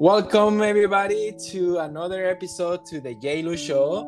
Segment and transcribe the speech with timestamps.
[0.00, 4.06] Welcome, everybody, to another episode to the JLU Show.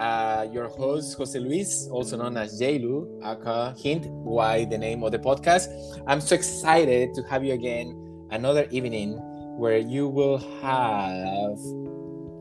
[0.00, 5.12] Uh, your host, Jose Luis, also known as JLU, aka hint why the name of
[5.12, 5.68] the podcast.
[6.06, 9.18] I'm so excited to have you again another evening
[9.58, 11.58] where you will have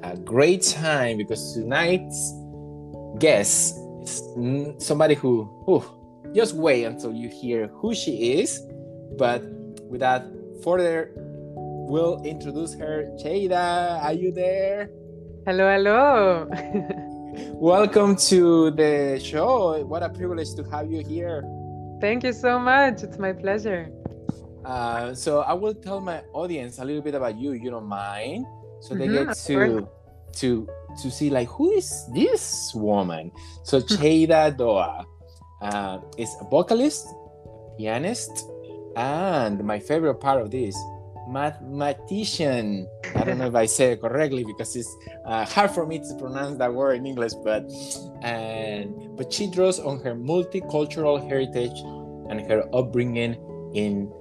[0.09, 2.34] a great time because tonight's
[3.20, 4.23] guest is
[4.77, 5.84] somebody who, who
[6.34, 8.62] just wait until you hear who she is.
[9.18, 9.43] But
[9.89, 10.23] without
[10.64, 11.12] further
[11.86, 13.05] will introduce her.
[13.21, 14.89] Sheyda, are you there?
[15.46, 16.50] Hello, hello.
[17.54, 19.83] Welcome to the show.
[19.86, 21.43] What a privilege to have you here.
[22.01, 23.04] Thank you so much.
[23.04, 23.91] It's my pleasure.
[24.65, 27.54] Uh, so I will tell my audience a little bit about you.
[27.54, 28.47] You don't mind,
[28.82, 29.88] so they mm-hmm, get to
[30.41, 30.68] to
[31.04, 33.31] to see like who is this woman.
[33.63, 35.05] So Sheyda Do'a
[35.61, 37.13] uh, is a vocalist,
[37.77, 38.49] pianist,
[38.95, 40.75] and my favorite part of this
[41.28, 42.88] mathematician.
[43.16, 46.16] I don't know if I say it correctly because it's uh, hard for me to
[46.19, 47.69] pronounce that word in English, but
[48.22, 51.77] and but she draws on her multicultural heritage
[52.30, 53.38] and her upbringing
[53.73, 54.11] in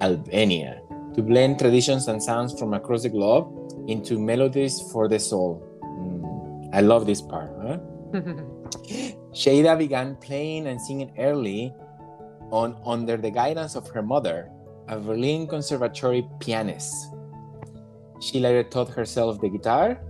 [0.00, 0.80] Albania
[1.14, 3.48] to blend traditions and sounds from across the globe
[3.88, 5.62] into melodies for the soul.
[5.82, 7.50] Mm, I love this part.
[7.60, 7.78] Huh?
[9.76, 11.74] Began playing and singing early
[12.50, 14.50] on under the guidance of her mother
[14.90, 17.14] a Berlin Conservatory pianist.
[18.20, 20.02] She later taught herself the guitar.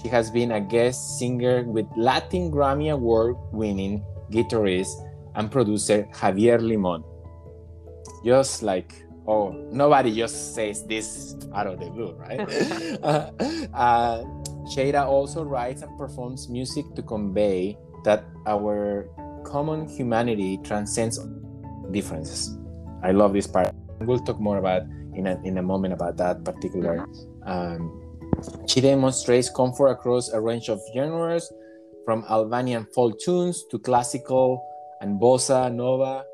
[0.00, 4.92] She has been a guest singer with Latin Grammy Award winning guitarist
[5.34, 7.02] and producer Javier Limon.
[8.24, 8.92] Just like,
[9.26, 12.40] oh, nobody just says this out of the blue, right?
[13.02, 13.30] uh,
[13.74, 14.22] uh,
[14.68, 19.08] Sheyda also writes and performs music to convey that our
[19.44, 21.18] common humanity transcends
[21.90, 22.58] differences.
[23.02, 23.74] I love this part.
[24.00, 24.82] We'll talk more about
[25.14, 27.06] in a, in a moment about that particular.
[27.44, 28.00] Um,
[28.66, 31.50] she demonstrates comfort across a range of genres,
[32.04, 34.62] from Albanian folk tunes to classical
[35.00, 36.24] and bossa nova.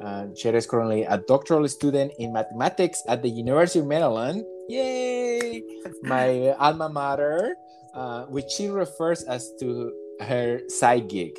[0.00, 4.44] Uh, is currently a doctoral student in mathematics at the University of Maryland.
[4.68, 5.62] Yay!
[6.02, 7.56] My alma mater,
[7.94, 11.38] uh, which she refers as to her side gig.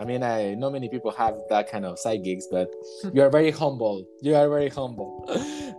[0.00, 2.72] I mean, I know many people have that kind of side gigs, but
[3.12, 4.06] you are very humble.
[4.22, 5.26] You are very humble.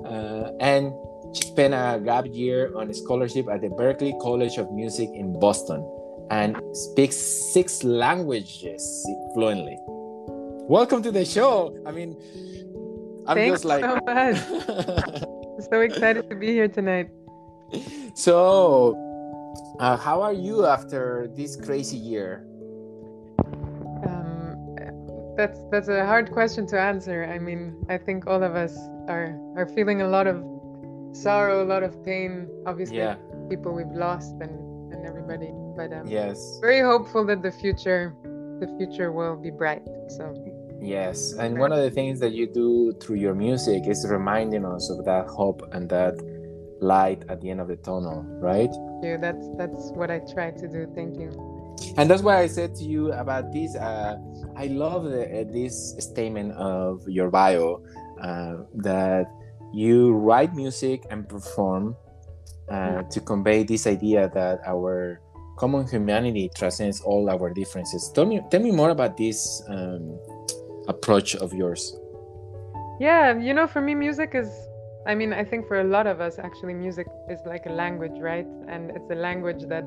[0.06, 0.94] Uh, and
[1.36, 5.40] she spent a gap year on a scholarship at the Berklee College of Music in
[5.40, 5.82] Boston
[6.30, 8.84] and speaks six languages
[9.34, 9.78] fluently.
[10.70, 11.76] Welcome to the show.
[11.88, 12.16] I mean,
[13.26, 15.66] I'm Thanks just like so much.
[15.72, 17.10] so excited to be here tonight.
[18.14, 18.94] So,
[19.80, 22.46] uh, how are you after this crazy year?
[25.36, 27.26] That's that's a hard question to answer.
[27.26, 28.76] I mean, I think all of us
[29.08, 30.44] are are feeling a lot of
[31.14, 32.48] sorrow, a lot of pain.
[32.66, 33.16] Obviously, yeah.
[33.50, 35.52] people we've lost and and everybody.
[35.76, 38.16] But um, yes, very hopeful that the future
[38.60, 39.84] the future will be bright.
[40.10, 40.36] So
[40.82, 44.90] yes, and one of the things that you do through your music is reminding us
[44.90, 46.16] of that hope and that
[46.82, 48.72] light at the end of the tunnel, right?
[49.02, 50.92] Yeah, that's that's what I try to do.
[50.94, 51.61] Thank you
[51.98, 53.76] and that's why I said to you about this.
[53.76, 54.18] Uh,
[54.56, 57.84] I love the, uh, this statement of your bio
[58.22, 59.28] uh, that
[59.74, 61.96] you write music and perform
[62.70, 63.10] uh, mm-hmm.
[63.10, 65.22] to convey this idea that our
[65.58, 68.12] common humanity transcends all our differences.
[68.14, 70.18] Tell me, tell me more about this um,
[70.88, 71.96] approach of yours.
[73.00, 74.50] Yeah, you know, for me, music is.
[75.08, 78.20] I mean, I think for a lot of us, actually, music is like a language,
[78.20, 78.46] right?
[78.68, 79.86] And it's a language that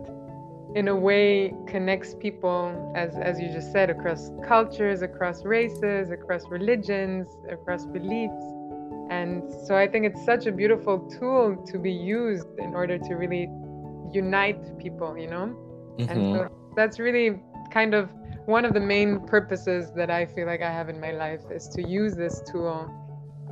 [0.74, 6.48] in a way connects people as as you just said across cultures across races across
[6.48, 8.44] religions across beliefs
[9.10, 13.14] and so i think it's such a beautiful tool to be used in order to
[13.14, 13.48] really
[14.12, 16.10] unite people you know mm-hmm.
[16.10, 16.74] and so mm-hmm.
[16.74, 18.10] that's really kind of
[18.46, 21.68] one of the main purposes that i feel like i have in my life is
[21.68, 22.91] to use this tool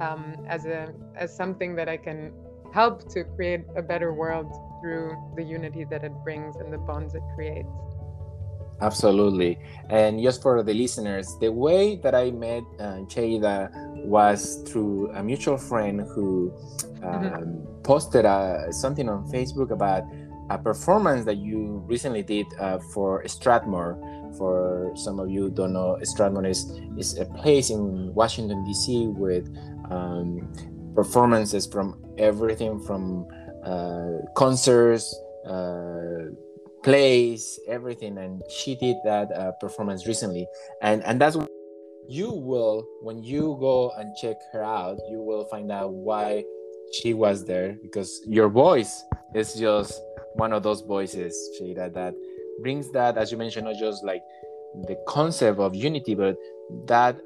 [0.00, 2.32] um, as a as something that i can
[2.72, 4.50] help to create a better world
[4.82, 7.70] through the unity that it brings and the bonds it creates.
[8.82, 9.58] Absolutely.
[9.90, 13.70] And just for the listeners, the way that I met uh, Sheyda
[14.05, 17.05] was through a mutual friend who mm-hmm.
[17.06, 17.82] um, mm-hmm.
[17.82, 20.02] posted uh, something on Facebook about
[20.50, 23.96] a performance that you recently did uh, for Strathmore.
[24.37, 29.06] For some of you don't know, Strathmore is, is a place in Washington, D.C.
[29.08, 29.49] with
[29.90, 30.52] um,
[30.94, 33.26] performances from everything from
[34.35, 36.31] concerts, uh,
[36.82, 38.19] plays, everything.
[38.19, 40.47] And she did that uh, performance recently,
[40.82, 41.37] and and that's
[42.09, 46.44] you will when you go and check her out, you will find out why
[46.93, 49.03] she was there because your voice
[49.35, 50.00] is just
[50.35, 52.14] one of those voices, Sheila, that
[52.61, 54.23] brings that, as you mentioned, not just like
[54.87, 56.37] the concept of unity, but
[56.87, 57.17] that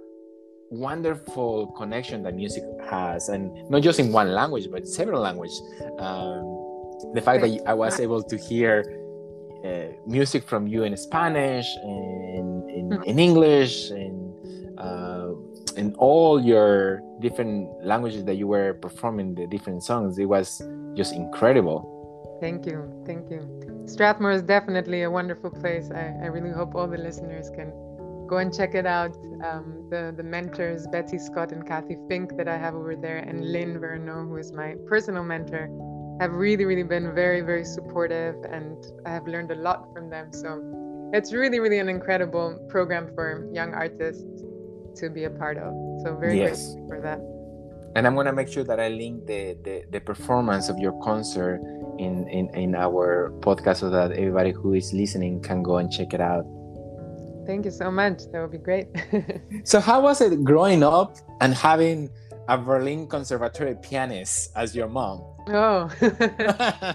[0.70, 5.60] wonderful connection that music has, and not just in one language, but several languages.
[5.98, 6.56] Um,
[7.14, 8.84] the fact that I was able to hear
[9.64, 13.02] uh, music from you in Spanish and in, hmm.
[13.02, 15.30] in English and uh,
[15.76, 20.62] in all your different languages that you were performing the different songs, it was
[20.94, 21.92] just incredible.
[22.40, 23.40] Thank you, thank you.
[23.86, 25.90] Strathmore is definitely a wonderful place.
[25.90, 27.72] I, I really hope all the listeners can
[28.28, 29.16] go and check it out.
[29.44, 33.52] Um, the the mentors Betsy Scott and Cathy Fink that I have over there, and
[33.52, 35.68] Lynn Verneau, who is my personal mentor,
[36.20, 40.32] have really really been very very supportive, and I have learned a lot from them.
[40.32, 40.62] So
[41.12, 44.24] it's really really an incredible program for young artists
[44.96, 45.72] to be a part of.
[46.02, 46.74] So very yes.
[46.74, 47.20] grateful for that.
[47.96, 51.60] And I'm gonna make sure that I link the, the, the performance of your concert
[51.98, 56.12] in, in, in our podcast so that everybody who is listening can go and check
[56.12, 56.44] it out.
[57.46, 58.22] Thank you so much.
[58.32, 58.88] That would be great.
[59.64, 62.10] so, how was it growing up and having
[62.48, 65.22] a Berlin Conservatory pianist as your mom?
[65.48, 65.88] Oh,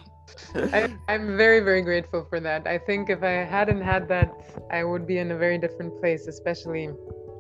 [0.56, 2.68] I, am very, very grateful for that.
[2.68, 4.32] I think if I hadn't had that,
[4.72, 6.90] I would be in a very different place, especially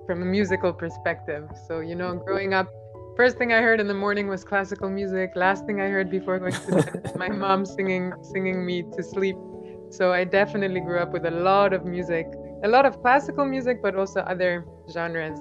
[0.05, 1.49] from a musical perspective.
[1.67, 2.67] So, you know, growing up,
[3.17, 5.31] first thing I heard in the morning was classical music.
[5.35, 9.35] Last thing I heard before going to bed, my mom singing, singing me to sleep.
[9.89, 12.27] So I definitely grew up with a lot of music
[12.63, 15.37] a lot of classical music, but also other genres.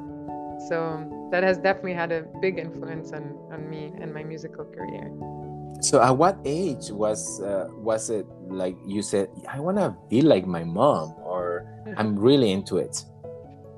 [0.69, 5.11] So that has definitely had a big influence on, on me and my musical career.
[5.81, 10.21] So at what age was uh, was it like you said I want to be
[10.21, 11.65] like my mom or
[11.97, 13.05] I'm really into it?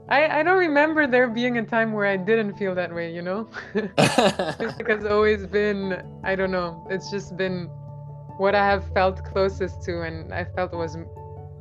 [0.08, 3.22] I, I don't remember there being a time where I didn't feel that way, you
[3.22, 3.48] know?
[3.74, 7.66] Music has always been, I don't know, it's just been
[8.36, 10.98] what I have felt closest to and I felt was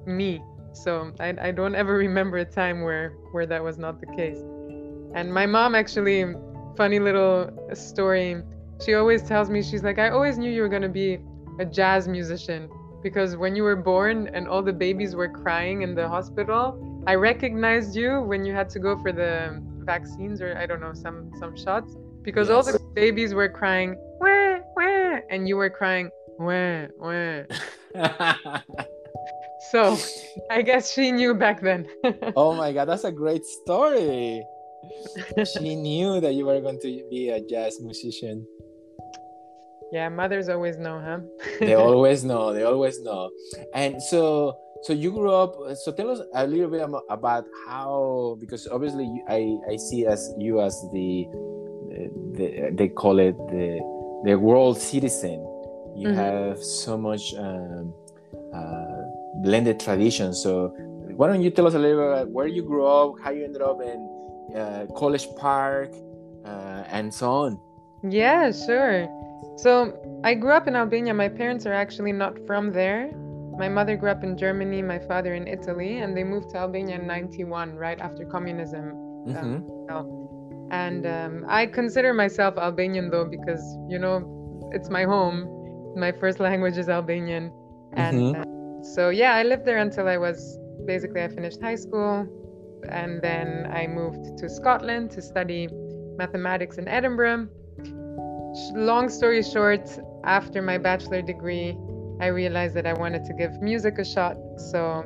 [0.06, 0.44] me.
[0.74, 4.40] So I, I don't ever remember a time where where that was not the case.
[5.14, 6.34] And my mom actually,
[6.78, 8.42] funny little story.
[8.84, 11.20] She always tells me she's like, I always knew you were gonna be
[11.60, 12.70] a jazz musician
[13.04, 17.16] because when you were born and all the babies were crying in the hospital, I
[17.16, 21.32] recognized you when you had to go for the vaccines or I don't know some
[21.40, 22.56] some shots because yes.
[22.56, 26.10] all the babies were crying wah, wah, and you were crying
[26.40, 27.44] wah, wah.
[29.70, 29.98] So
[30.50, 31.88] I guess she knew back then.
[32.36, 34.44] oh my god, that's a great story.
[35.46, 38.46] she knew that you were going to be a jazz musician.
[39.92, 41.20] Yeah, mothers always know, huh?
[41.60, 42.54] they always know.
[42.54, 43.30] They always know.
[43.74, 45.56] And so, so you grew up.
[45.76, 50.62] So tell us a little bit about how, because obviously I I see as you
[50.62, 51.28] as the,
[52.34, 53.80] the they call it the
[54.24, 55.46] the world citizen.
[55.94, 56.18] You mm-hmm.
[56.18, 57.94] have so much um,
[58.56, 59.01] uh,
[59.36, 60.34] blended tradition.
[60.34, 60.76] So
[61.16, 63.44] why don't you tell us a little bit about where you grew up, how you
[63.44, 65.94] ended up in uh, College Park,
[66.46, 67.60] uh, and so on?
[68.04, 69.08] Yeah, sure.
[69.58, 69.94] So
[70.24, 71.14] I grew up in Albania.
[71.14, 73.12] My parents are actually not from there.
[73.58, 76.96] My mother grew up in Germany, my father in Italy, and they moved to Albania
[76.96, 78.94] in 91, right after communism.
[79.28, 79.92] Mm-hmm.
[79.94, 85.94] Um, and um, I consider myself Albanian though, because, you know, it's my home.
[85.96, 87.52] My first language is Albanian.
[87.94, 88.42] And mm-hmm.
[88.42, 92.28] uh, so yeah, I lived there until I was basically I finished high school,
[92.90, 95.70] and then I moved to Scotland to study
[96.18, 97.48] mathematics in Edinburgh.
[98.74, 99.88] Long story short,
[100.24, 101.78] after my bachelor degree,
[102.20, 104.38] I realized that I wanted to give music a shot.
[104.58, 105.06] So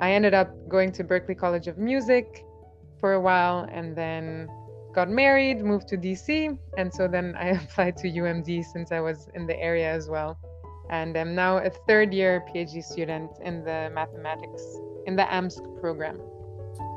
[0.00, 2.44] I ended up going to Berklee College of Music
[3.00, 4.48] for a while and then
[4.94, 6.58] got married, moved to DC.
[6.76, 10.38] And so then I applied to UMD since I was in the area as well
[10.90, 14.62] and I'm now a third year PhD student in the mathematics
[15.06, 16.20] in the AMSC program.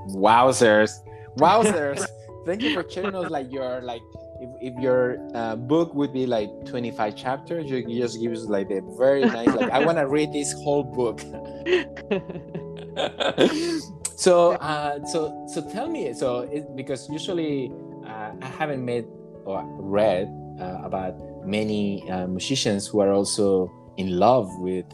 [0.10, 0.92] Wowzers!
[1.38, 2.06] Wowzers!
[2.46, 4.02] Thank you for sharing us like your like
[4.42, 8.46] if, if your uh, book would be like 25 chapters, you, you just give us
[8.46, 11.22] like a very nice like I want to read this whole book.
[14.16, 17.72] so uh, so so tell me so it, because usually
[18.06, 19.06] uh, I haven't met
[19.46, 20.28] or read
[20.60, 24.86] uh, about many uh, musicians who are also in love with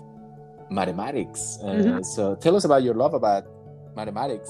[0.69, 1.59] mathematics.
[1.61, 2.03] Uh, mm-hmm.
[2.03, 3.45] So tell us about your love about
[3.95, 4.49] mathematics.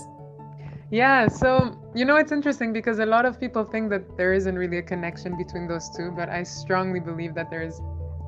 [0.89, 4.57] Yeah, so you know it's interesting because a lot of people think that there isn't
[4.57, 7.81] really a connection between those two, but I strongly believe that there is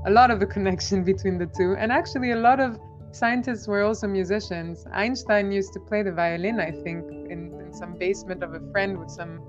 [0.06, 1.76] a lot of a connection between the two.
[1.78, 2.78] And actually, a lot of
[3.12, 4.86] scientists were also musicians.
[4.92, 9.00] Einstein used to play the violin, I think, in, in some basement of a friend
[9.00, 9.42] with some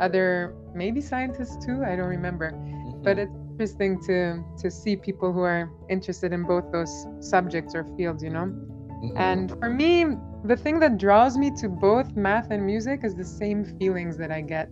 [0.00, 1.84] other maybe scientists too.
[1.84, 3.02] I don't remember, mm-hmm.
[3.02, 7.84] but it interesting to to see people who are interested in both those subjects or
[7.96, 8.46] fields, you know.
[8.46, 9.16] Mm-hmm.
[9.16, 10.04] And for me,
[10.44, 14.30] the thing that draws me to both math and music is the same feelings that
[14.30, 14.68] I get.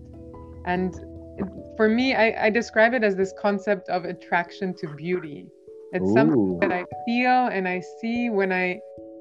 [0.67, 0.95] And
[1.39, 5.47] it, for me, I, I, describe it as this concept of attraction to beauty.
[5.93, 6.15] It's Ooh.
[6.15, 8.81] something that I feel and I see when I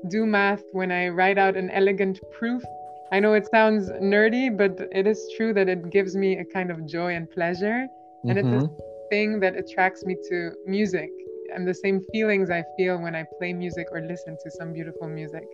[0.10, 2.64] do math, when I write out an elegant proof.
[3.12, 6.70] I know it sounds nerdy, but it is true that it gives me a kind
[6.72, 7.88] of joy and pleasure.
[8.24, 8.54] And mm-hmm.
[8.54, 8.68] it's
[9.10, 11.10] thing that attracts me to music
[11.54, 15.08] and the same feelings I feel when I play music or listen to some beautiful
[15.08, 15.46] music.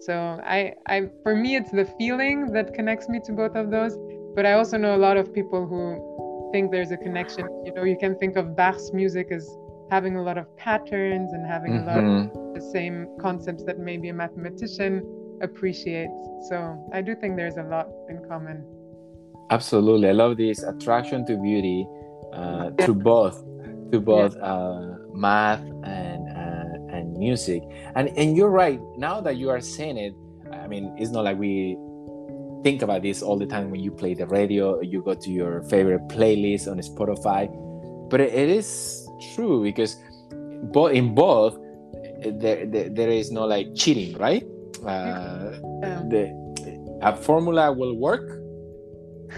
[0.00, 3.96] So I, I, for me, it's the feeling that connects me to both of those.
[4.34, 7.46] But I also know a lot of people who think there's a connection.
[7.64, 9.48] You know, you can think of Bach's music as
[9.90, 11.88] having a lot of patterns and having mm-hmm.
[11.88, 12.54] a lot of mm-hmm.
[12.54, 15.02] the same concepts that maybe a mathematician
[15.42, 16.12] appreciates.
[16.48, 18.64] So I do think there's a lot in common.
[19.50, 21.86] Absolutely, I love this attraction to beauty,
[22.32, 23.42] uh, to both,
[23.92, 24.44] to both yeah.
[24.44, 27.62] uh, math and uh, and music.
[27.94, 28.80] And and you're right.
[28.96, 30.14] Now that you are saying it,
[30.52, 31.76] I mean, it's not like we
[32.62, 34.80] think about this all the time when you play the radio.
[34.80, 37.48] You go to your favorite playlist on Spotify,
[38.10, 39.96] but it, it is true because
[40.72, 41.56] both in both
[42.24, 44.44] there, there, there is no like cheating, right?
[44.84, 45.52] Uh,
[45.82, 46.02] yeah.
[46.08, 46.46] The
[47.02, 48.35] a formula will work.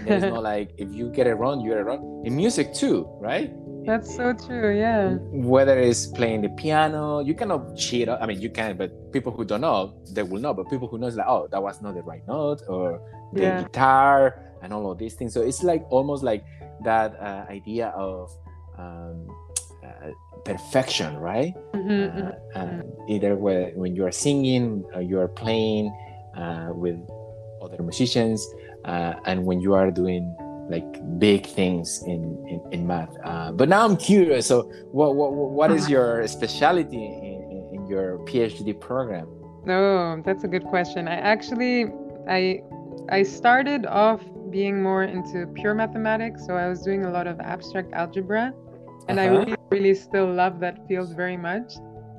[0.05, 2.23] There's no like if you get it wrong, you get it wrong.
[2.25, 3.51] In music too, right?
[3.85, 5.15] That's so true, yeah.
[5.31, 8.09] Whether it's playing the piano, you cannot cheat.
[8.09, 10.53] I mean, you can, but people who don't know, they will know.
[10.53, 13.01] But people who know, like, oh, that was not the right note, or
[13.33, 13.63] the yeah.
[13.63, 15.33] guitar, and all of these things.
[15.33, 16.43] So it's like almost like
[16.83, 18.31] that uh, idea of
[18.77, 19.27] um,
[19.83, 20.11] uh,
[20.45, 21.53] perfection, right?
[21.73, 23.11] Mm-hmm, uh, mm-hmm.
[23.11, 25.91] either when, when you are singing, or you are playing
[26.35, 26.99] uh, with
[27.61, 28.47] other musicians,
[28.89, 30.35] uh, and when you are doing
[30.69, 33.13] like big things in in, in math.
[33.23, 34.47] Uh, but now I'm curious.
[34.47, 34.57] So,
[34.91, 39.27] what what what is your specialty in, in your PhD program?
[39.67, 41.07] Oh, that's a good question.
[41.07, 41.77] I actually
[42.27, 42.61] I
[43.09, 47.39] I started off being more into pure mathematics, so I was doing a lot of
[47.39, 48.53] abstract algebra,
[49.07, 49.27] and uh-huh.
[49.27, 51.73] I really really still love that field very much.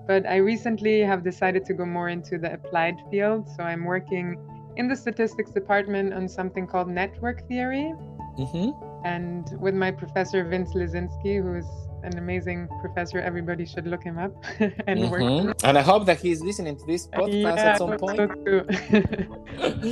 [0.06, 4.36] But I recently have decided to go more into the applied field, so I'm working
[4.76, 7.94] in the statistics department on something called network theory.
[8.38, 8.70] Mm-hmm.
[9.06, 11.66] And with my professor, Vince Lyzinski, who is
[12.02, 13.20] an amazing professor.
[13.20, 15.46] Everybody should look him up and mm-hmm.
[15.46, 15.56] work.
[15.64, 18.18] And I hope that he's listening to this podcast yeah, at some point.
[18.18, 18.64] So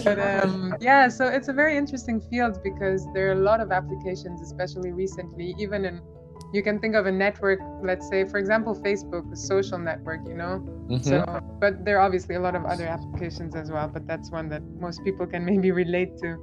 [0.04, 3.72] but um, yeah, so it's a very interesting field because there are a lot of
[3.72, 6.00] applications, especially recently, even in
[6.52, 10.34] you can think of a network let's say for example facebook a social network you
[10.34, 10.64] know?
[10.88, 11.02] Mm-hmm.
[11.02, 14.48] so but there are obviously a lot of other applications as well but that's one
[14.48, 16.36] that most people can maybe relate to.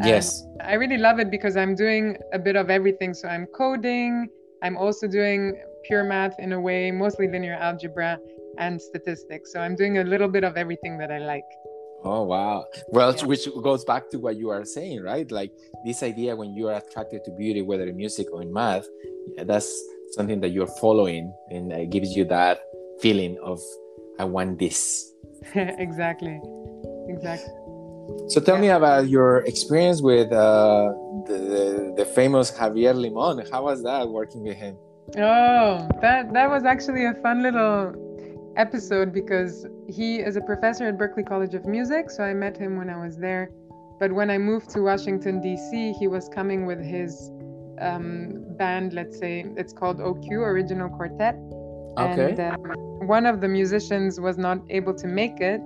[0.00, 0.44] Yes.
[0.60, 3.14] I really love it because i'm doing a bit of everything.
[3.14, 4.28] So i'm coding
[4.62, 8.18] i'm also doing pure math in a way mostly linear algebra
[8.58, 9.52] and statistics.
[9.52, 11.50] So i'm doing a little bit of everything that i like
[12.04, 13.24] oh wow well yeah.
[13.24, 15.52] which goes back to what you are saying right like
[15.84, 18.86] this idea when you are attracted to beauty whether in music or in math
[19.44, 19.72] that's
[20.12, 22.60] something that you're following and it gives you that
[23.00, 23.60] feeling of
[24.18, 25.12] i want this
[25.54, 26.40] exactly
[27.08, 27.52] exactly
[28.28, 28.60] so tell yeah.
[28.60, 30.92] me about your experience with uh,
[31.26, 33.44] the, the, the famous Javier Limon.
[33.50, 34.76] How was that working with him?
[35.16, 37.94] Oh, that that was actually a fun little
[38.58, 42.10] episode because he is a professor at Berklee College of Music.
[42.10, 43.50] So I met him when I was there.
[43.98, 47.30] But when I moved to Washington D.C., he was coming with his
[47.80, 48.92] um, band.
[48.92, 51.36] Let's say it's called OQ Original Quartet.
[51.96, 52.30] Okay.
[52.30, 55.60] And um, one of the musicians was not able to make it,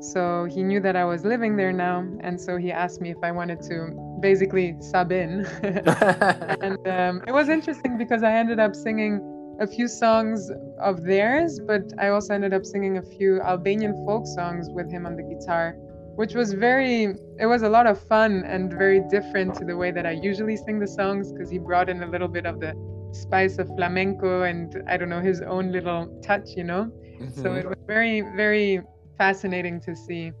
[0.00, 3.18] so he knew that I was living there now, and so he asked me if
[3.22, 5.44] I wanted to basically sub in.
[5.62, 9.20] and um, it was interesting because I ended up singing
[9.60, 14.26] a few songs of theirs, but I also ended up singing a few Albanian folk
[14.26, 15.74] songs with him on the guitar,
[16.16, 19.90] which was very, it was a lot of fun and very different to the way
[19.90, 22.74] that I usually sing the songs because he brought in a little bit of the
[23.12, 26.90] spice of flamenco and I don't know, his own little touch, you know?
[27.20, 27.42] Mm-hmm.
[27.42, 28.82] So it was very, very
[29.18, 30.32] fascinating to see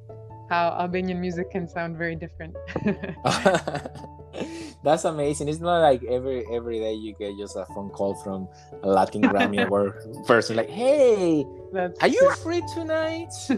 [0.48, 2.56] how Albanian music can sound very different.
[4.82, 5.48] That's amazing.
[5.48, 8.48] It's not like every every day you get just a phone call from
[8.82, 9.94] a Latin Grammy award
[10.26, 13.32] person like, "Hey, That's are you free tonight?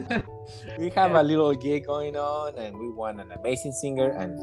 [0.78, 1.20] we have yeah.
[1.20, 4.36] a little gig going on, and we want an amazing singer, and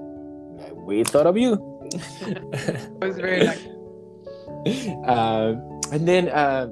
[0.75, 1.53] we thought of you."
[1.93, 3.69] it was very lucky.
[5.05, 5.53] Uh,
[5.91, 6.67] and then uh,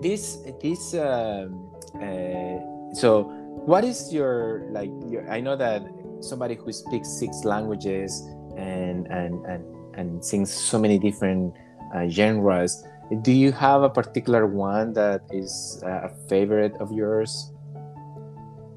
[0.00, 0.94] this this.
[0.94, 2.58] Um, uh,
[2.94, 3.30] so
[3.66, 5.82] what is your like your, i know that
[6.20, 8.22] somebody who speaks six languages
[8.56, 9.62] and and and,
[9.94, 11.54] and sings so many different
[11.94, 12.84] uh, genres
[13.22, 17.52] do you have a particular one that is a favorite of yours?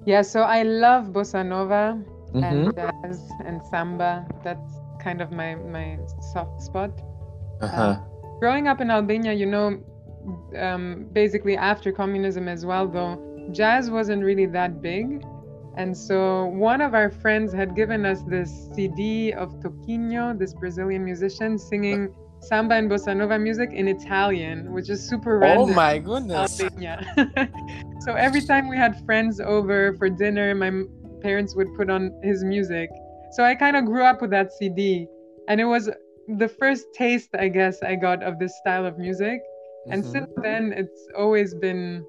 [0.05, 1.99] Yeah, so I love bossa nova
[2.33, 2.43] Mhm.
[2.43, 4.27] and jazz and samba.
[4.43, 5.99] That's kind of my my
[6.33, 6.91] soft spot.
[7.61, 7.97] Uh-huh.
[8.39, 9.79] Growing up in Albania, you know,
[10.59, 13.17] um, basically after communism as well, though,
[13.51, 15.23] jazz wasn't really that big.
[15.77, 21.05] And so one of our friends had given us this CD of Toquinho, this Brazilian
[21.05, 22.09] musician, singing
[22.41, 25.69] samba and bossa nova music in Italian, which is super random.
[25.69, 26.59] Oh my goodness.
[28.01, 30.71] So every time we had friends over for dinner, my
[31.21, 32.89] parents would put on his music.
[33.31, 35.07] So I kind of grew up with that CD,
[35.49, 35.89] and it was
[36.37, 39.41] the first taste, I guess, I got of this style of music.
[39.91, 40.11] And Mhm.
[40.11, 42.05] since then, it's always been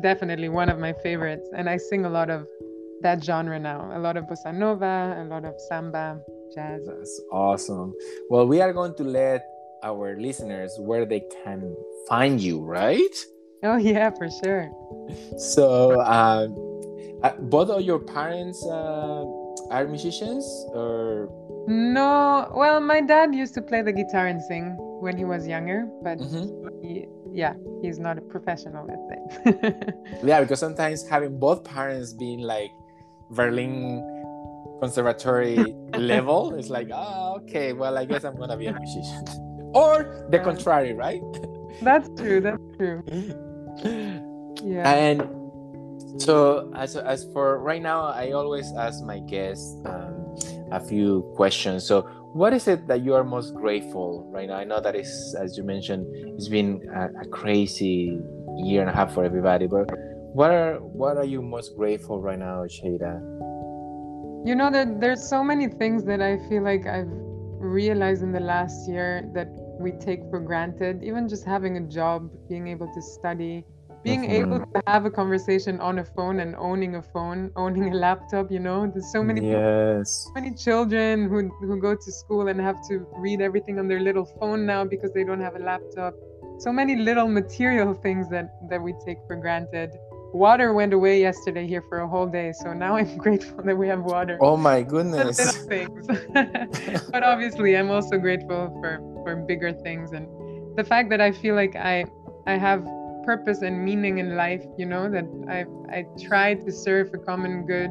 [0.00, 1.48] definitely one of my favorites.
[1.54, 2.46] And I sing a lot of
[3.02, 6.20] that genre now a lot of bossa nova, a lot of samba,
[6.54, 6.86] jazz.
[6.86, 7.94] That's awesome.
[8.30, 9.42] Well, we are going to let
[9.82, 11.74] our listeners where they can
[12.08, 13.16] find you, right?
[13.64, 14.70] Oh, yeah, for sure.
[15.36, 16.54] So, um,
[17.22, 19.24] uh, both of your parents uh,
[19.70, 21.28] are musicians, or
[21.68, 25.86] No, well, my dad used to play the guitar and sing when he was younger,
[26.02, 26.82] but Mhm.
[26.82, 29.82] he, yeah, he's not a professional, let's say.
[30.24, 32.70] yeah, because sometimes having both parents being like
[33.30, 34.02] Berlin
[34.80, 35.56] conservatory
[35.96, 39.24] level is like, oh, okay, well, I guess I'm gonna be a musician,
[39.74, 41.22] or the contrary, right?
[41.80, 42.40] that's true.
[42.40, 43.02] That's true.
[44.64, 44.92] Yeah.
[44.92, 50.36] And so, as, as for right now, I always ask my guests um,
[50.70, 51.84] a few questions.
[51.84, 54.56] So, what is it that you are most grateful right now?
[54.56, 58.18] I know that is, as you mentioned, it's been a, a crazy
[58.56, 59.66] year and a half for everybody.
[59.66, 59.90] But
[60.34, 63.20] what are what are you most grateful right now, Sheyda?
[64.46, 67.12] You know that there's so many things that I feel like I've
[67.60, 69.48] realized in the last year that
[69.78, 71.02] we take for granted.
[71.02, 73.64] Even just having a job, being able to study,
[74.02, 77.96] being able to have a conversation on a phone and owning a phone, owning a
[77.96, 80.24] laptop, you know, there's so many Yes.
[80.26, 84.00] so many children who who go to school and have to read everything on their
[84.00, 86.14] little phone now because they don't have a laptop.
[86.58, 89.90] So many little material things that that we take for granted.
[90.32, 93.86] Water went away yesterday here for a whole day, so now I'm grateful that we
[93.88, 94.38] have water.
[94.40, 95.38] Oh my goodness.
[95.38, 96.06] little things.
[97.12, 100.26] but obviously, I'm also grateful for for bigger things and
[100.76, 102.04] the fact that I feel like I
[102.46, 102.82] I have
[103.24, 104.64] purpose and meaning in life.
[104.76, 105.64] You know that I
[105.96, 107.90] I try to serve a common good.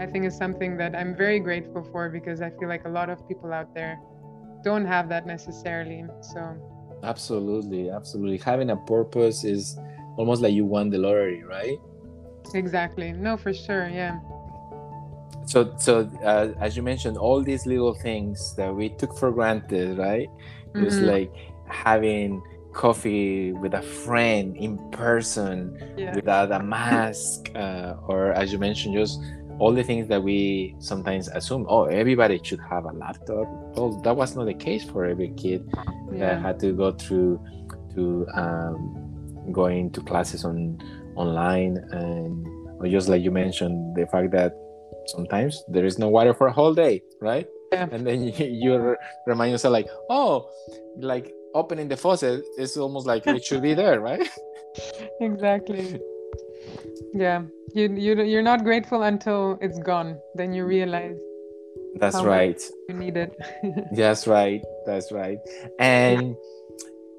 [0.00, 3.08] I think is something that I'm very grateful for because I feel like a lot
[3.10, 4.00] of people out there
[4.64, 6.04] don't have that necessarily.
[6.20, 6.56] So
[7.02, 8.38] Absolutely, absolutely.
[8.38, 9.76] Having a purpose is
[10.16, 11.78] almost like you won the lottery, right?
[12.54, 14.18] exactly, no, for sure, yeah.
[15.46, 19.98] So, so uh, as you mentioned, all these little things that we took for granted,
[19.98, 20.28] right?
[20.74, 21.06] It's Mhm.
[21.06, 21.32] like
[21.66, 26.14] having coffee with a friend in person Yeah.
[26.14, 29.20] without a mask, uh, or as you mentioned, just
[29.58, 31.66] all the things that we sometimes assume.
[31.68, 33.46] Oh, everybody should have a laptop.
[33.76, 35.68] Well, that was not the case for every kid
[36.12, 37.38] that had to go through
[37.94, 40.78] to um, going to classes on
[41.16, 42.46] online and
[42.80, 44.52] or just like you mentioned the fact that
[45.06, 47.88] sometimes there is no water for a whole day right Yeah.
[47.92, 50.48] and then you, you remind yourself like oh
[50.96, 54.28] like opening the faucet is almost like it should be there right?
[55.20, 56.00] Exactly.
[57.14, 57.42] Yeah.
[57.74, 60.18] You you you're not grateful until it's gone.
[60.34, 61.16] Then you realize
[61.96, 62.60] that's right.
[62.88, 63.36] you need it
[63.92, 64.62] that's right.
[64.86, 65.38] That's right.
[65.78, 66.36] And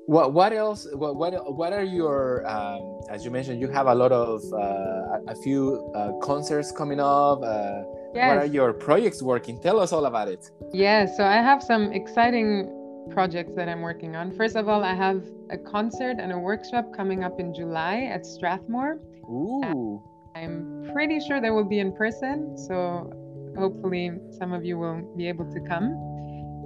[0.05, 3.95] what what else what what, what are your um, as you mentioned you have a
[3.95, 7.81] lot of uh, a, few uh, concerts coming up uh,
[8.13, 9.61] what are your projects working?
[9.61, 10.49] Tell us all about it.
[10.73, 14.31] Yeah so i have some exciting projects that i'm working on.
[14.31, 18.25] First of all i have a concert and a workshop coming up in july at
[18.25, 18.99] strathmore.
[19.29, 20.01] Ooh.
[20.35, 23.11] I'm pretty sure they will be in person so
[23.57, 25.93] hopefully some of you will be able to come.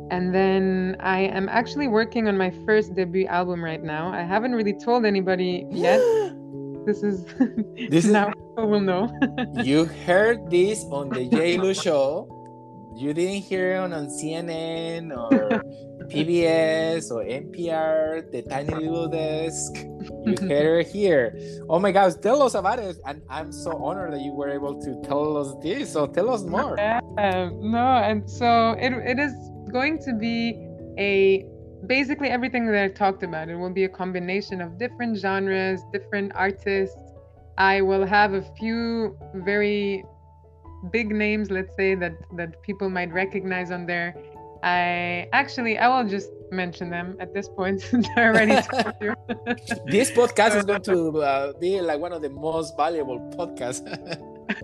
[0.10, 4.10] And then i am actually working on my first debut album right now.
[4.14, 6.00] I haven't really told anybody yet.
[6.88, 7.26] This is
[7.92, 9.12] This is- now people will know.
[9.62, 12.32] You heard this on the JLo show.
[12.96, 15.62] You didn't hear it on, on CNN or
[16.10, 19.86] PBS or NPR, the tiny little desk.
[20.26, 21.38] You heard it here.
[21.70, 22.98] Oh my gosh, tell us about it.
[23.06, 25.94] And I'm so honored that you were able to tell us this.
[25.94, 26.76] So tell us more.
[26.78, 29.34] Yeah, no, and so it it is
[29.72, 30.58] going to be
[30.98, 31.46] a
[31.86, 33.50] basically everything that I talked about.
[33.50, 36.98] It will be a combination of different genres, different artists.
[37.58, 40.06] I will have a few very
[40.92, 44.16] big names, let's say that that people might recognize on there.
[44.64, 49.16] I actually I will just mention them at this point since I already told you.
[49.86, 53.84] this podcast is going to uh, be like one of the most valuable podcasts.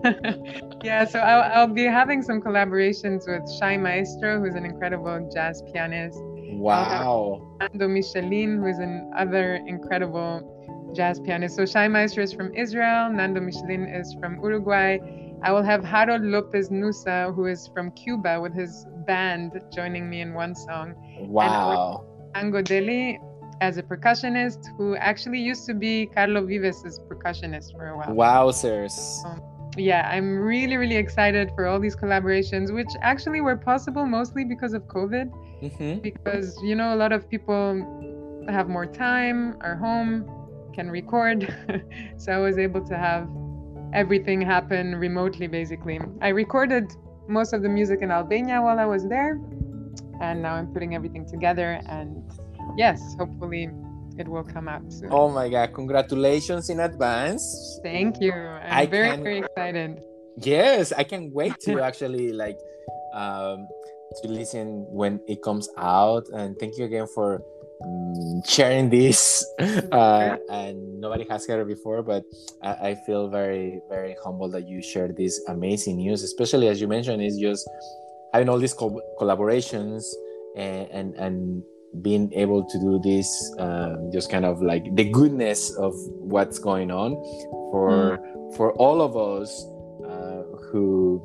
[0.84, 5.62] yeah, so I'll, I'll, be having some collaborations with Shai Maestro, who's an incredible jazz
[5.72, 6.18] pianist.
[6.22, 7.56] Wow.
[7.60, 11.56] Nando Michelin, who's another incredible jazz pianist.
[11.56, 14.98] So Shai Maestro is from Israel, Nando Michelin is from Uruguay.
[15.44, 20.22] I will have Harold Lopez Nussa, who is from Cuba, with his band joining me
[20.22, 20.94] in one song.
[21.18, 22.06] Wow.
[22.34, 23.20] Ango Deli
[23.60, 28.08] as a percussionist, who actually used to be Carlos Vives' percussionist for a while.
[28.08, 28.96] Wowzers.
[29.26, 29.42] Um,
[29.76, 34.72] yeah, I'm really, really excited for all these collaborations, which actually were possible mostly because
[34.72, 35.30] of COVID.
[35.62, 35.98] Mm-hmm.
[35.98, 40.26] Because, you know, a lot of people have more time, are home,
[40.72, 41.54] can record.
[42.16, 43.28] so I was able to have
[43.94, 46.00] everything happen remotely, basically.
[46.20, 46.92] I recorded
[47.28, 49.40] most of the music in Albania while I was there.
[50.20, 51.80] And now I'm putting everything together.
[51.88, 52.22] And
[52.76, 53.70] yes, hopefully
[54.18, 55.08] it will come out soon.
[55.10, 55.72] Oh my God.
[55.72, 57.80] Congratulations in advance.
[57.82, 58.32] Thank you.
[58.32, 59.22] I'm I very, can...
[59.22, 60.02] very excited.
[60.38, 62.58] Yes, I can't wait to actually like
[63.14, 63.66] um,
[64.22, 66.24] to listen when it comes out.
[66.32, 67.42] And thank you again for
[68.46, 69.44] sharing this.
[69.92, 72.24] Uh, and nobody has heard it before, but
[72.62, 76.88] I, I, feel very, very humble that you share this amazing news, especially as you
[76.88, 77.68] mentioned, is just
[78.32, 80.04] having all these co- collaborations
[80.56, 81.62] and, and, and
[82.02, 86.90] being able to do this um, just kind of like the goodness of what's going
[86.90, 87.14] on
[87.70, 88.56] for mm.
[88.56, 89.64] for all of us
[90.04, 91.22] uh, who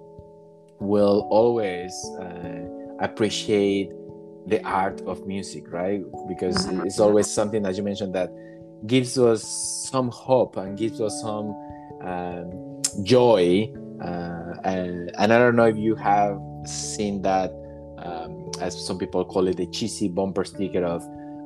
[0.79, 2.61] will always uh,
[2.99, 3.91] appreciate
[4.49, 6.85] the art of music right because mm-hmm.
[6.85, 8.29] it's always something that you mentioned that
[8.87, 9.43] gives us
[9.91, 11.53] some hope and gives us some
[12.01, 17.51] um, joy uh, and, and i don't know if you have seen that
[18.03, 21.03] um, as some people call it, the cheesy bumper sticker of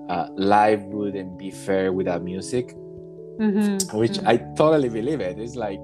[0.09, 2.75] uh, life wouldn't be fair without music,
[3.39, 3.97] mm-hmm.
[3.97, 4.27] which mm-hmm.
[4.27, 5.39] I totally believe it.
[5.39, 5.79] It's like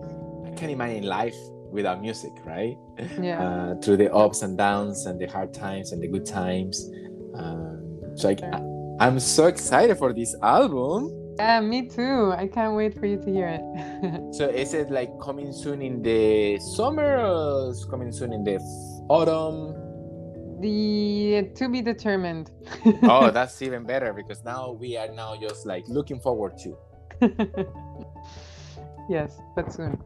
[0.46, 1.36] I can't imagine life
[1.72, 2.78] without music, right?
[3.22, 3.42] Yeah.
[3.42, 6.90] Uh, through the ups and downs and the hard times and the good times.
[7.36, 8.42] Um, so like.
[8.44, 11.16] I, I'm so excited for this album.
[11.38, 12.34] Yeah, me too.
[12.36, 14.34] I can't wait for you to hear it.
[14.36, 18.60] so is it like coming soon in the summer or coming soon in the
[19.08, 19.74] autumn?
[20.60, 22.52] The to be determined.
[23.04, 26.76] oh, that's even better because now we are now just like looking forward to.
[29.10, 29.98] yes, but soon.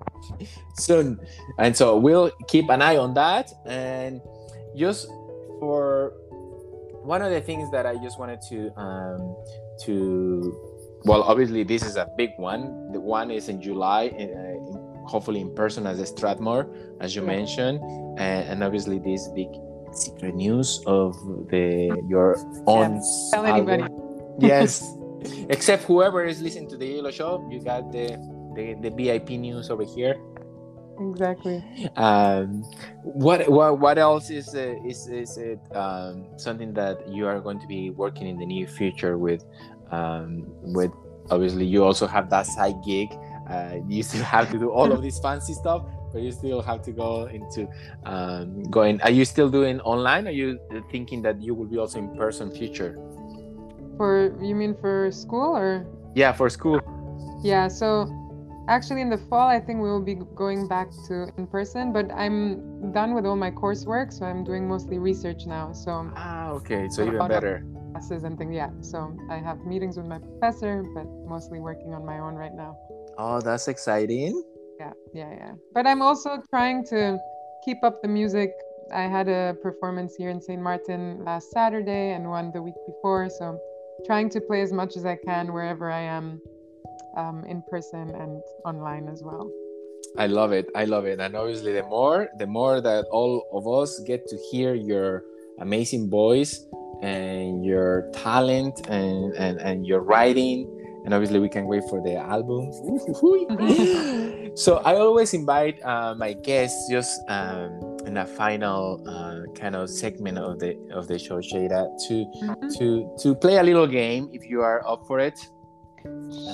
[0.78, 1.20] Soon,
[1.58, 3.52] and so we'll keep an eye on that.
[3.66, 4.22] And
[4.78, 5.08] just
[5.60, 6.14] for
[7.04, 9.36] one of the things that I just wanted to um,
[9.82, 10.72] to
[11.06, 12.92] well, obviously this is a big one.
[12.92, 14.08] The one is in July.
[14.08, 14.54] Uh,
[15.06, 16.70] hopefully in person as a Strathmore,
[17.02, 17.28] as you yeah.
[17.28, 17.80] mentioned,
[18.18, 19.50] and, and obviously this big
[19.94, 21.13] secret news of
[21.50, 23.84] the your own yeah, tell anybody
[24.39, 24.92] yes
[25.50, 28.18] except whoever is listening to the yellow show you got the
[28.56, 30.16] the, the vip news over here
[31.00, 31.64] exactly.
[31.96, 32.64] Um
[33.04, 37.60] what what, what else is uh, is is it um, something that you are going
[37.60, 39.44] to be working in the near future with?
[39.92, 40.92] Um with
[41.30, 43.10] obviously you also have that side gig.
[43.50, 46.82] Uh, you still have to do all of this fancy stuff but you still have
[46.84, 47.68] to go into
[48.06, 50.28] um, going are you still doing online?
[50.28, 50.60] Are you
[50.92, 52.96] thinking that you will be also in person future?
[53.98, 55.86] For you mean for school or?
[56.16, 56.80] Yeah for school.
[57.44, 58.06] Yeah so
[58.67, 62.10] actually in the fall i think we will be going back to in person but
[62.13, 66.10] i'm done with all my coursework so i'm doing mostly research now so.
[66.15, 67.65] Ah okay so even better.
[67.91, 72.06] classes and things yeah so i have meetings with my professor but mostly working on
[72.06, 72.78] my own right now.
[73.17, 74.41] Oh that's exciting.
[74.80, 75.54] Yeah yeah yeah.
[75.73, 77.19] But i'm also trying to
[77.65, 78.52] keep up the music.
[78.93, 83.30] I had a performance here in st martin last saturday and one the week before
[83.30, 83.60] so
[84.06, 86.41] trying to play as much as i can wherever i am
[87.15, 89.49] um, in person and online as well
[90.17, 93.67] i love it i love it and obviously the more the more that all of
[93.67, 95.23] us get to hear your
[95.60, 96.65] amazing voice
[97.02, 100.67] and your talent and, and, and your writing
[101.04, 102.71] and obviously we can wait for the album.
[104.56, 109.89] so I always invite uh, my guests just um, in a final uh, kind of
[109.89, 112.69] segment of the of the show, Sheyda, to mm-hmm.
[112.80, 115.38] to to play a little game if you are up for it.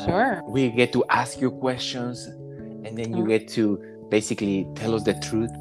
[0.06, 0.38] Sure.
[0.38, 5.04] Uh, we get to ask you questions, and then you get to basically tell us
[5.04, 5.52] the truth.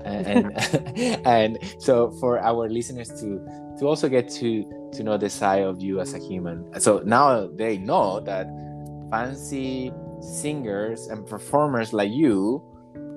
[0.04, 0.56] and
[1.26, 3.38] and so for our listeners to
[3.78, 6.64] to also get to to know the side of you as a human.
[6.80, 8.46] So now they know that
[9.10, 12.62] fancy singers and performers like you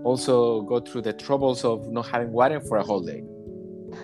[0.03, 3.23] also go through the troubles of not having water for a whole day.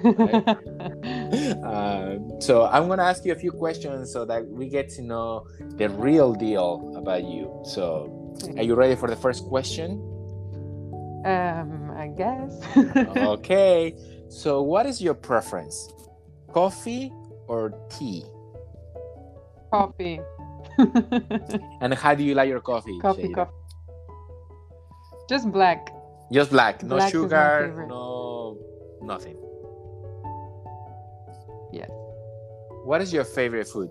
[0.03, 0.57] Right?
[1.63, 5.45] uh, so I'm gonna ask you a few questions so that we get to know
[5.77, 7.61] the real deal about you.
[7.65, 9.99] So, are you ready for the first question?
[11.25, 12.61] Um, I guess.
[13.17, 13.95] okay.
[14.29, 15.91] So, what is your preference?
[16.53, 17.11] Coffee
[17.47, 18.23] or tea?
[19.71, 20.21] Coffee.
[21.81, 22.97] and how do you like your coffee?
[22.99, 23.51] Coffee, coffee.
[25.27, 25.93] Just black.
[26.31, 28.57] Just black, no Black sugar, no
[29.01, 29.35] nothing.
[32.85, 33.89] What is your favorite food?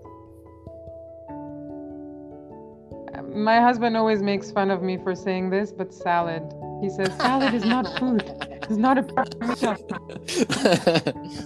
[3.15, 6.43] Um, My husband always makes fun of me for saying this, but salad.
[6.81, 8.23] He says salad is not food.
[8.63, 9.77] It's not a proper meal.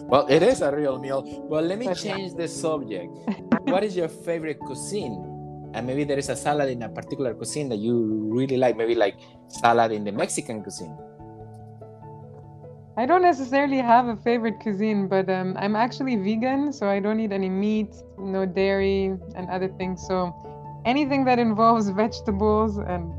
[0.08, 1.23] well, it is a real meal.
[1.49, 2.15] Well, let me But yeah.
[2.15, 3.12] change the subject.
[3.65, 5.29] what is your favorite cuisine?
[5.73, 8.77] And maybe there is a salad in a particular cuisine that you really like.
[8.77, 9.15] Maybe like
[9.47, 10.95] salad in the Mexican cuisine.
[12.95, 17.19] I don't necessarily have a favorite cuisine, but um, I'm actually vegan, so I don't
[17.19, 20.06] eat any meat, no dairy, and other things.
[20.08, 20.32] So
[20.86, 23.12] anything that involves vegetables and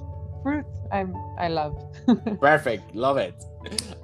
[0.44, 1.74] fruit, I'm I love.
[2.40, 3.34] Perfect, love it.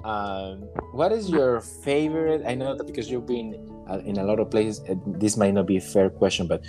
[0.03, 2.43] Um, what is your favorite?
[2.45, 3.55] I know that because you've been
[3.89, 6.63] uh, in a lot of places, uh, this might not be a fair question, but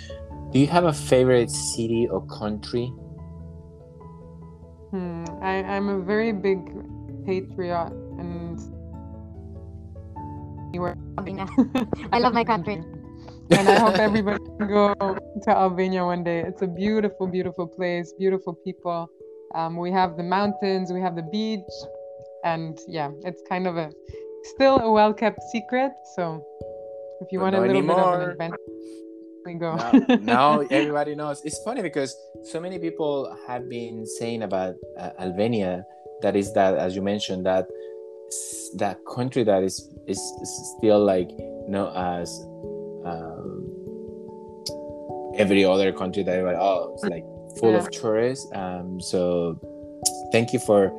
[0.51, 2.85] do you have a favorite city or country?
[4.91, 6.59] Hmm, I, I'm a very big
[7.25, 8.59] patriot, and
[10.75, 11.47] Albania.
[12.11, 12.81] I love my country.
[13.51, 14.93] and I hope everybody can go
[15.43, 16.41] to Albania one day.
[16.41, 19.09] It's a beautiful, beautiful place, beautiful people.
[19.53, 21.61] Um, we have the mountains, we have the beach,
[22.43, 23.91] and yeah, it's kind of a
[24.55, 25.91] still a well kept secret.
[26.15, 26.43] So
[27.21, 28.57] if you want a not little bit of an adventure,
[29.45, 29.75] we go.
[29.75, 31.41] now, now everybody knows.
[31.43, 35.85] It's funny because so many people have been saying about uh, Albania
[36.21, 37.92] that is that, as you mentioned, that s-
[38.75, 42.29] that country that is is, is still like you know as
[43.05, 43.67] um,
[45.37, 47.23] every other country that everybody, oh it's like
[47.59, 48.49] full of tourists.
[48.55, 49.59] Um, so
[50.31, 50.91] thank you for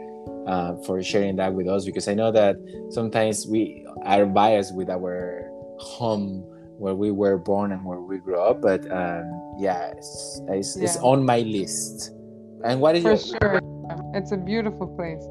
[0.46, 2.56] uh, for sharing that with us because I know that
[2.90, 6.44] sometimes we are biased with our home
[6.78, 10.96] where we were born and where we grew up but um yeah it's, it's, it's
[10.96, 12.10] on my list
[12.64, 13.60] and what is For your sure.
[14.14, 15.22] It's a beautiful place.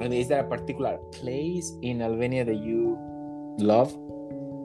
[0.00, 2.96] And is there a particular place in albania that you
[3.58, 3.96] love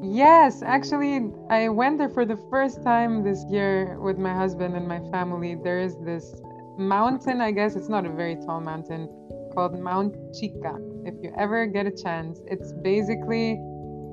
[0.02, 4.88] Yes, actually, I went there for the first time this year with my husband and
[4.88, 5.56] my family.
[5.62, 6.42] There is this
[6.78, 9.10] mountain, I guess it's not a very tall mountain,
[9.54, 10.78] called Mount Chica.
[11.04, 13.60] If you ever get a chance, it's basically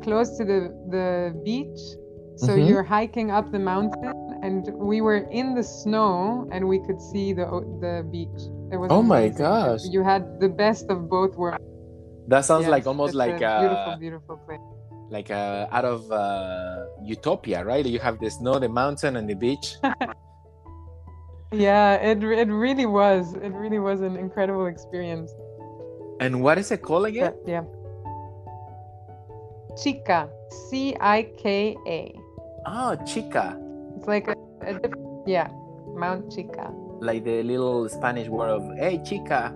[0.02, 1.78] close to the, the beach.
[2.36, 2.66] So Mhm.
[2.66, 7.32] you're hiking up the mountain, and we were in the snow and we could see
[7.38, 7.46] the,
[7.84, 8.40] the beach.
[8.72, 9.82] It was Oh my gosh.
[9.96, 11.62] You had the best of both worlds.
[12.32, 14.64] that sounds Yes, like almost like a beautiful, uh beautiful place.
[15.16, 19.38] like uh out of uh utopia right you have the snow the mountain and the
[19.46, 19.66] beach
[21.52, 23.22] Yeah, it it really was.
[23.46, 25.30] It really was an incredible experience.
[26.24, 27.64] and what is it called again But, yeah.
[29.80, 32.00] Chica, C I K A.
[32.66, 33.46] oh chica
[34.06, 34.92] It's like a, a diff-
[35.26, 35.48] yeah,
[35.94, 36.72] Mount Chica.
[37.00, 39.52] like the little spanish word of hey chica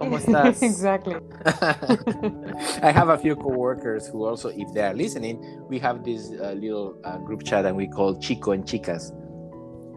[0.00, 0.62] ¿Cómo estás?
[0.62, 1.16] exactly.
[2.82, 6.52] I have a few coworkers who also, if they are listening, we have this uh,
[6.52, 9.12] little uh, group chat and we call Chico and Chicas.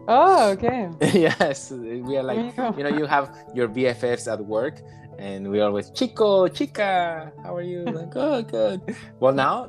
[0.06, 0.88] Oh, okay.
[1.00, 4.80] yes, we are like, you you know, you have your BFFs at work,
[5.18, 7.82] and we always Chico, Chica, how are you?
[7.82, 8.80] Like, oh, good.
[9.18, 9.66] Well, now,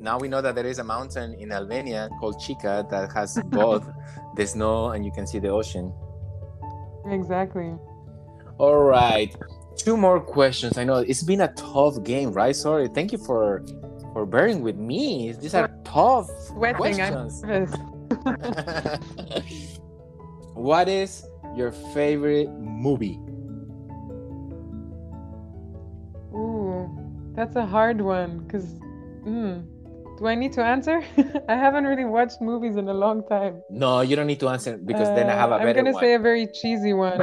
[0.00, 3.86] now we know that there is a mountain in Albania called Chica that has both
[4.36, 5.92] the snow and you can see the ocean.
[7.06, 7.74] Exactly.
[8.58, 9.34] All right,
[9.76, 10.78] two more questions.
[10.78, 12.54] I know it's been a tough game, right?
[12.54, 12.88] Sorry.
[12.88, 13.64] Thank you for
[14.12, 15.32] for bearing with me.
[15.32, 16.76] These are tough Sweating.
[16.76, 17.42] Questions.
[20.54, 23.20] what is your favorite movie?
[26.34, 26.90] Ooh,
[27.34, 28.48] that's a hard one.
[28.48, 28.78] Cause,
[29.24, 29.64] mm,
[30.18, 31.02] do I need to answer?
[31.48, 33.62] I haven't really watched movies in a long time.
[33.70, 36.02] No, you don't need to answer because then I have a Uh, I'm gonna one.
[36.02, 37.22] say a very cheesy one.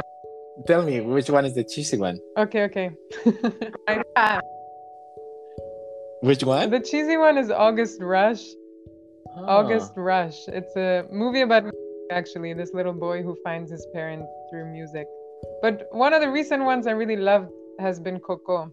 [0.66, 2.18] Tell me which one is the cheesy one.
[2.38, 2.90] Okay, okay.
[3.88, 4.40] I pass.
[6.22, 6.70] Which one?
[6.70, 8.42] The cheesy one is August Rush.
[9.36, 10.48] Ah, August Rush.
[10.48, 11.64] It's a movie about
[12.10, 15.06] actually this little boy who finds his parents through music.
[15.60, 18.72] But one of the recent ones I really loved has been Coco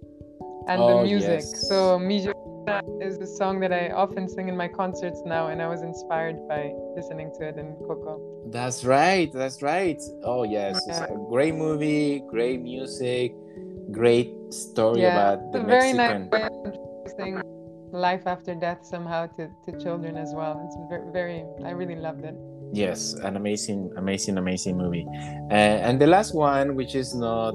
[0.69, 1.41] and Oh, the music.
[1.43, 1.67] yes.
[1.67, 2.25] So Mi
[3.01, 6.47] Is the song that I often sing in my concerts now, and I was inspired
[6.47, 8.21] by listening to it in Coco.
[8.47, 9.31] That's right.
[9.33, 10.01] That's right.
[10.23, 13.33] Oh yes, it's a great movie, great music,
[13.91, 16.29] great story yeah, about it's the a very Mexican.
[16.29, 17.41] nice way of introducing
[17.91, 20.61] life after death somehow to, to children as well.
[20.65, 22.35] It's very, very I really loved it.
[22.71, 25.05] Yes, an amazing, amazing, amazing movie.
[25.51, 27.53] Uh, and the last one, which is not,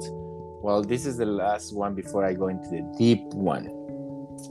[0.62, 3.77] well, this is the last one before I go into the deep one.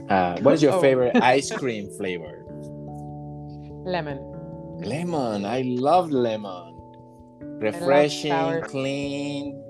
[0.08, 0.80] Uh, what is your Oh.
[0.80, 2.44] favorite ice cream flavor?
[3.84, 4.18] Lemon.
[4.84, 5.44] Lemon.
[5.44, 6.74] I love lemon.
[7.60, 8.60] Refreshing, sour.
[8.62, 9.60] clean,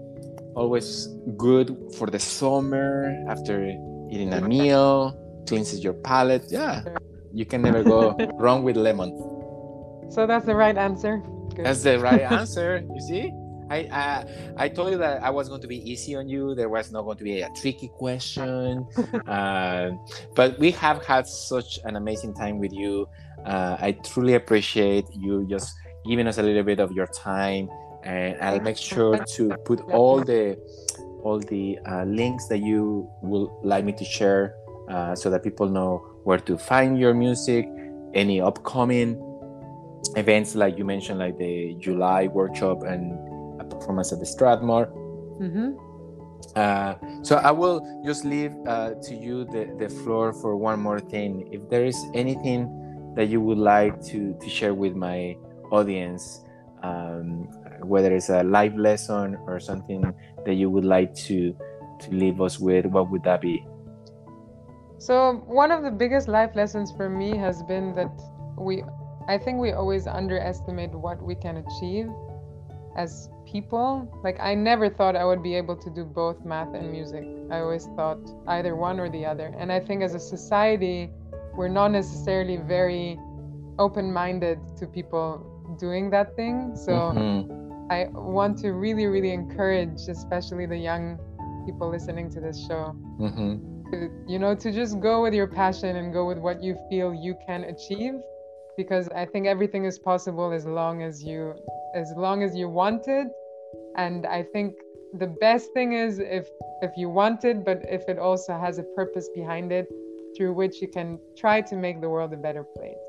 [0.54, 3.64] always good for the summer after
[4.11, 6.44] eating a meal, cleanses your palate.
[6.50, 6.85] Yeah,
[7.33, 9.11] you can never go wrong with lemon.
[10.11, 11.22] So that's the right answer.
[11.54, 11.64] Good.
[11.64, 12.85] That's the right answer.
[12.94, 13.33] You see,
[13.70, 16.54] I, I I told you that I was going to be easy on you.
[16.54, 18.87] There was not going to be a tricky question.
[19.26, 19.90] uh,
[20.35, 23.09] but we have had such an amazing time with you.
[23.44, 25.74] Uh, I truly appreciate you just
[26.07, 27.68] giving us a little bit of your time,
[28.04, 30.59] and I'll make sure to put all the
[31.22, 34.54] all the uh, links that you will like me to share,
[34.88, 37.68] uh, so that people know where to find your music,
[38.14, 39.22] any upcoming
[40.16, 43.18] events like you mentioned, like the July workshop and
[43.78, 44.86] performance at the Strathmore.
[45.38, 45.78] hmm
[46.56, 50.98] Uh, so I will just leave uh, to you the, the floor for one more
[50.98, 51.46] thing.
[51.52, 52.66] If there is anything
[53.16, 55.36] that you would like to, to share with my
[55.70, 56.42] audience,
[56.82, 57.48] um,
[57.82, 60.02] whether it's a life lesson or something
[60.46, 61.54] that you would like to
[62.00, 63.64] to leave us with, what would that be?
[64.98, 68.10] So one of the biggest life lessons for me has been that
[68.56, 68.84] we
[69.28, 72.08] I think we always underestimate what we can achieve
[72.96, 74.08] as people.
[74.22, 77.24] Like I never thought I would be able to do both math and music.
[77.50, 79.54] I always thought either one or the other.
[79.58, 81.11] And I think as a society
[81.56, 83.18] we're not necessarily very
[83.78, 85.28] open-minded to people
[85.78, 86.76] doing that thing.
[86.76, 87.90] So Mhm.
[87.90, 91.18] I want to really really encourage especially the young
[91.64, 93.50] people listening to this show Mhm.
[93.90, 97.14] to, you know to just go with your passion and go with what you feel
[97.14, 98.14] you can achieve
[98.78, 101.40] because i think everything is possible as long as you
[101.94, 103.28] as long as you want it.
[103.96, 104.74] And i think
[105.22, 106.46] the best thing is if
[106.86, 109.86] if you want it but if it also has a purpose behind it
[110.36, 113.04] through which you can try to make the world a better place.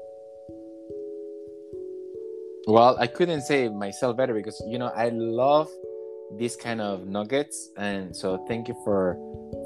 [2.68, 5.70] Well, I couldn't say myself better because you know I love
[6.38, 9.18] these kind of nuggets, and so thank you for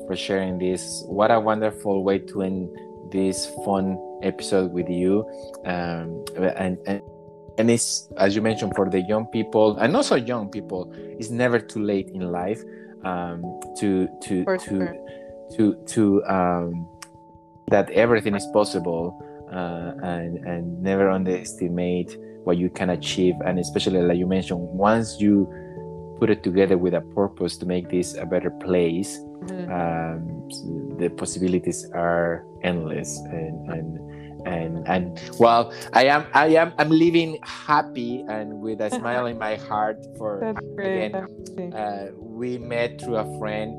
[0.08, 0.82] for sharing this.
[1.08, 2.70] What a wonderful way to end
[3.14, 5.24] this fun episode with you,
[5.66, 6.26] um,
[6.58, 7.02] and and
[7.58, 11.60] and it's as you mentioned for the young people and also young people, it's never
[11.60, 12.62] too late in life
[13.06, 13.44] um,
[13.78, 14.98] to to For to sure.
[15.56, 16.88] to to um,
[17.70, 19.22] that everything is possible
[19.52, 25.22] uh, and and never underestimate what you can achieve and especially like you mentioned once
[25.22, 25.48] you
[26.24, 29.68] put it together with a purpose to make this a better place Mhm.
[29.68, 30.20] um,
[31.02, 33.90] the possibilities are endless and and
[34.48, 35.06] and and
[35.44, 40.00] well i am i am i'm living happy and with a smile in my heart
[40.18, 42.06] for that's great again, uh,
[42.40, 43.76] we met through a friend.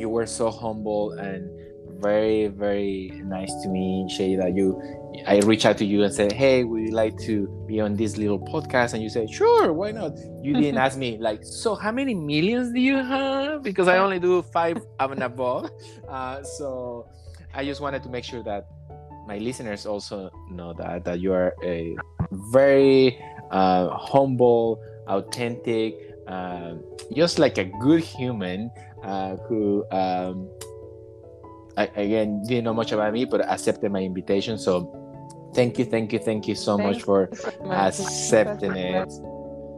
[0.00, 1.42] You were so humble and
[2.00, 4.06] very, very nice to me,
[4.36, 4.80] That You,
[5.26, 8.16] I reached out to you and said, "Hey, would you like to be on this
[8.16, 11.92] little podcast?" And you said, "Sure, why not?" You didn't ask me like, "So how
[11.92, 15.70] many millions do you have?" Because I only do five and above.
[16.08, 17.08] Uh, so
[17.54, 18.66] I just wanted to make sure that
[19.26, 21.96] my listeners also know that that you are a
[22.30, 23.18] very
[23.50, 25.94] uh, humble, authentic,
[26.26, 26.74] uh,
[27.14, 28.70] just like a good human
[29.02, 30.48] uh, who, um,
[31.76, 34.58] I, again, didn't know much about me, but accepted my invitation.
[34.58, 34.92] So,
[35.54, 38.00] thank you, thank you, thank you so much for so much.
[38.00, 39.10] accepting it.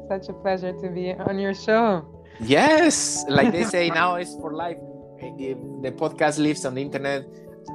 [0.08, 2.06] Such a pleasure to be on your show.
[2.40, 4.78] Yes, like they say now, it's for life.
[5.20, 7.26] If the podcast lives on the internet,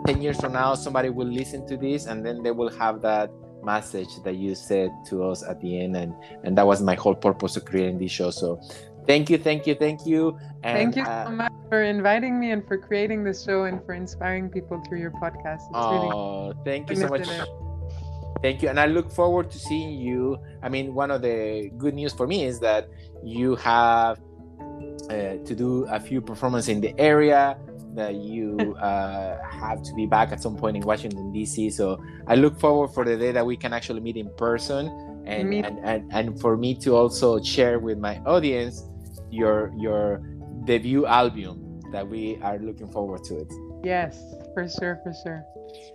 [0.07, 3.29] 10 years from now, somebody will listen to this and then they will have that
[3.63, 5.95] message that you said to us at the end.
[5.95, 8.29] And, and that was my whole purpose of creating this show.
[8.29, 8.59] So,
[9.07, 10.37] thank you, thank you, thank you.
[10.63, 13.83] And, Thank you uh, so much for inviting me and for creating this show and
[13.85, 15.67] for inspiring people through your podcast.
[15.67, 17.27] It's really Oh, thank you so much.
[18.41, 18.69] Thank you.
[18.69, 20.37] And I look forward to seeing you.
[20.61, 22.89] I mean, one of the good news for me is that
[23.23, 24.19] you have
[25.09, 27.57] uh, to do a few performances in the area,
[27.95, 31.69] that you uh, have to be back at some point in Washington, D.C.
[31.71, 34.87] So I look forward for the day that we can actually meet in person.
[35.25, 38.89] And, and, and, and for me to also share with my audience
[39.33, 40.21] your your
[40.65, 43.51] debut album that we are looking forward to it.
[43.83, 44.17] yes,
[44.53, 45.43] for sure, for sure.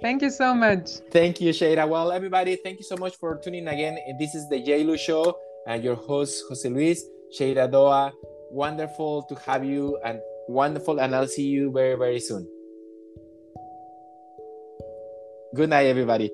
[0.02, 1.00] Thank you so much.
[1.10, 1.88] Thank you, Sheyda.
[1.88, 3.98] Well, everybody, thank you so much for tuning in again.
[4.18, 5.36] This is the JLu Show
[5.66, 7.04] and your host, Jose Luis,
[7.38, 8.12] Sheyda Do'a.
[8.50, 12.46] Wonderful to have you and wonderful, and I'll see you very, very soon.
[15.54, 16.30] Good night, everybody.